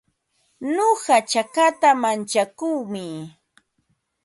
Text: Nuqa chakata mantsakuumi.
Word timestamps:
Nuqa 0.73 1.17
chakata 1.31 1.89
mantsakuumi. 2.01 3.05